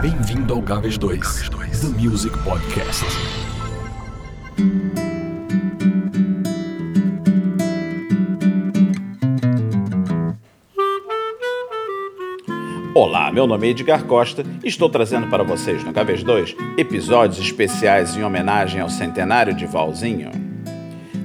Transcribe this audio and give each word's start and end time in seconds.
Bem-vindo 0.00 0.54
ao 0.54 0.62
Gaves 0.62 0.96
2, 0.96 1.50
The 1.50 1.88
Music 2.00 2.38
Podcast. 2.44 3.04
Olá, 12.94 13.32
meu 13.32 13.44
nome 13.48 13.66
é 13.66 13.70
Edgar 13.70 14.04
Costa 14.04 14.44
e 14.62 14.68
estou 14.68 14.88
trazendo 14.88 15.26
para 15.26 15.42
vocês 15.42 15.82
no 15.82 15.90
Gaves 15.92 16.22
2 16.22 16.54
episódios 16.76 17.44
especiais 17.44 18.16
em 18.16 18.22
homenagem 18.22 18.80
ao 18.80 18.88
centenário 18.88 19.52
de 19.52 19.66
Valzinho. 19.66 20.30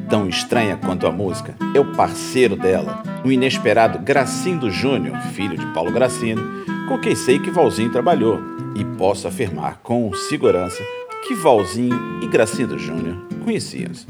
Tão 0.10 0.28
estranha 0.28 0.78
quanto 0.78 1.06
a 1.06 1.12
música 1.12 1.56
é 1.76 1.80
o 1.80 1.94
parceiro 1.94 2.56
dela, 2.56 3.04
o 3.24 3.32
inesperado 3.32 4.00
Gracindo 4.00 4.72
Júnior, 4.72 5.16
filho 5.34 5.56
de 5.56 5.66
Paulo 5.74 5.92
Gracino, 5.92 6.66
com 6.88 6.98
quem 6.98 7.16
sei 7.16 7.38
que 7.38 7.52
Valzinho 7.52 7.92
trabalhou 7.92 8.53
e 8.76 8.84
posso 8.98 9.28
afirmar 9.28 9.80
com 9.84 10.14
segurança 10.14 10.84
que 11.28 11.34
Valzinho 11.34 12.20
e 12.22 12.28
Gracindo 12.28 12.78
Júnior 12.78 13.18
conheciam-se. 13.44 14.06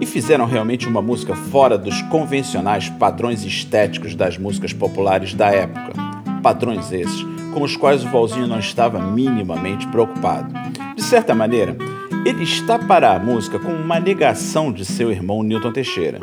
E 0.00 0.06
fizeram 0.06 0.46
realmente 0.46 0.88
uma 0.88 1.02
música 1.02 1.34
fora 1.34 1.76
dos 1.76 2.00
convencionais 2.02 2.88
padrões 2.88 3.44
estéticos 3.44 4.14
das 4.14 4.38
músicas 4.38 4.72
populares 4.72 5.34
da 5.34 5.50
época. 5.50 5.92
Padrões 6.42 6.90
esses 6.92 7.24
com 7.52 7.62
os 7.62 7.76
quais 7.76 8.04
o 8.04 8.08
Valzinho 8.08 8.46
não 8.46 8.58
estava 8.58 9.00
minimamente 9.00 9.86
preocupado. 9.88 10.54
De 10.94 11.02
certa 11.02 11.34
maneira, 11.34 11.76
ele 12.24 12.44
está 12.44 12.78
para 12.78 13.14
a 13.14 13.18
música 13.18 13.58
como 13.58 13.74
uma 13.74 13.98
negação 13.98 14.72
de 14.72 14.84
seu 14.84 15.10
irmão 15.10 15.42
Newton 15.42 15.72
Teixeira. 15.72 16.20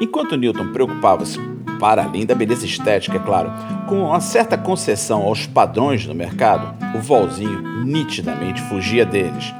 Enquanto 0.00 0.36
Newton 0.36 0.72
preocupava-se, 0.72 1.38
para 1.80 2.04
além 2.04 2.26
da 2.26 2.34
beleza 2.34 2.66
estética, 2.66 3.16
é 3.16 3.20
claro, 3.20 3.50
com 3.88 4.04
uma 4.04 4.20
certa 4.20 4.56
concessão 4.58 5.22
aos 5.22 5.46
padrões 5.46 6.06
do 6.06 6.14
mercado, 6.14 6.76
o 6.94 7.00
Volzinho 7.00 7.84
nitidamente 7.84 8.60
fugia 8.62 9.06
deles, 9.06 9.52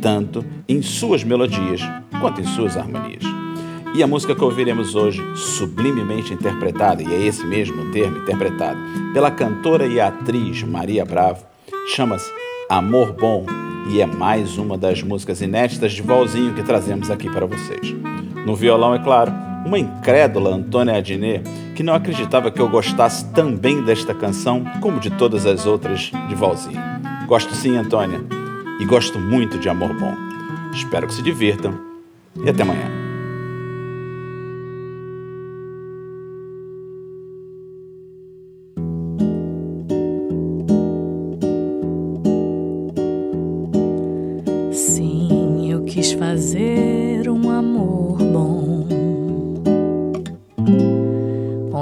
tanto 0.00 0.44
em 0.68 0.80
suas 0.80 1.24
melodias 1.24 1.80
quanto 2.20 2.40
em 2.40 2.44
suas 2.44 2.76
harmonias. 2.76 3.24
E 3.94 4.02
a 4.02 4.06
música 4.06 4.34
que 4.34 4.42
ouviremos 4.42 4.94
hoje, 4.94 5.22
sublimemente 5.36 6.32
interpretada, 6.32 7.02
e 7.02 7.12
é 7.12 7.26
esse 7.26 7.44
mesmo 7.44 7.90
termo 7.90 8.18
interpretado, 8.18 8.78
pela 9.12 9.30
cantora 9.30 9.86
e 9.86 10.00
atriz 10.00 10.62
Maria 10.62 11.04
Bravo, 11.04 11.44
chama-se 11.88 12.30
Amor 12.68 13.12
Bom 13.12 13.46
e 13.90 14.00
é 14.00 14.06
mais 14.06 14.56
uma 14.56 14.78
das 14.78 15.02
músicas 15.02 15.42
inéditas 15.42 15.92
de 15.92 16.02
Volzinho 16.02 16.54
que 16.54 16.62
trazemos 16.62 17.10
aqui 17.10 17.28
para 17.28 17.46
vocês. 17.46 17.94
No 18.46 18.56
violão, 18.56 18.94
é 18.94 18.98
claro, 18.98 19.32
uma 19.64 19.78
incrédula 19.78 20.54
Antônia 20.54 20.96
Adnet, 20.96 21.44
que 21.74 21.82
não 21.82 21.94
acreditava 21.94 22.50
que 22.50 22.60
eu 22.60 22.68
gostasse 22.68 23.24
também 23.32 23.82
desta 23.82 24.14
canção 24.14 24.64
como 24.80 25.00
de 25.00 25.10
todas 25.10 25.44
as 25.46 25.66
outras 25.66 26.12
de 26.28 26.34
Valzinho. 26.34 26.80
Gosto 27.26 27.54
sim, 27.54 27.76
Antônia, 27.76 28.20
e 28.80 28.84
gosto 28.84 29.18
muito 29.18 29.58
de 29.58 29.68
Amor 29.68 29.92
Bom. 29.94 30.14
Espero 30.72 31.06
que 31.06 31.14
se 31.14 31.22
divirtam 31.22 31.78
e 32.44 32.48
até 32.48 32.62
amanhã. 32.62 32.90
Sim, 44.72 45.70
eu 45.70 45.84
quis 45.84 46.12
fazer 46.12 46.93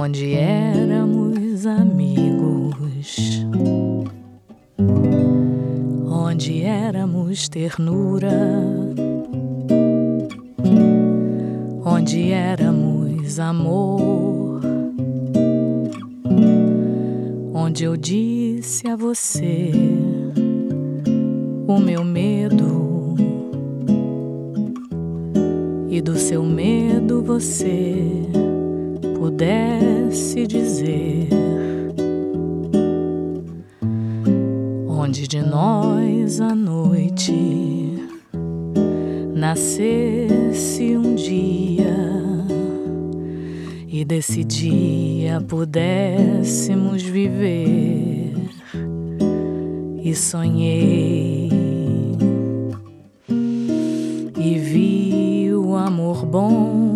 onde 0.05 0.35
éramos 0.35 1.65
amigos, 1.65 3.47
onde 6.09 6.65
éramos 6.65 7.49
ternura, 7.49 8.33
onde 11.85 12.33
éramos 12.33 13.39
amor, 13.39 14.61
onde 17.55 17.85
eu 17.85 17.97
disse 17.97 18.89
a 18.89 18.97
você 18.97 19.71
o 21.69 21.79
meu 21.79 22.03
medo. 22.03 22.83
E 25.89 26.01
do 26.01 26.17
seu 26.17 26.43
medo 26.43 27.23
você 27.23 28.42
pudesse 29.23 30.49
dizer 30.49 31.29
onde 34.89 35.29
de 35.29 35.41
nós 35.41 36.41
a 36.41 36.57
noite 36.57 38.03
nascesse 39.33 40.97
um 40.97 41.15
dia 41.15 41.95
e 43.87 44.05
desse 44.05 44.43
dia 44.43 45.41
pudéssemos 45.41 47.01
viver 47.05 48.35
e 50.03 50.17
sonhei 50.17 51.49
e 54.37 54.59
vi 54.59 55.55
o 55.55 55.77
amor 55.77 56.27
bom, 56.27 56.92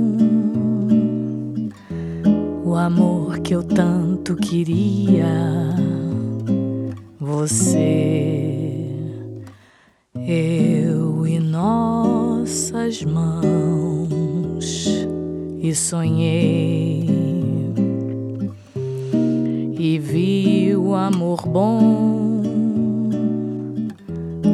amor 2.87 3.41
que 3.41 3.53
eu 3.53 3.65
tanto 3.65 4.37
queria. 4.37 5.27
Você, 7.19 8.87
eu 10.15 11.27
e 11.27 11.41
nossas 11.41 13.03
mãos, 13.03 14.87
e 15.61 15.75
sonhei 15.75 17.11
e 19.77 19.99
vi 19.99 20.77
o 20.77 20.95
amor 20.95 21.45
bom 21.45 22.41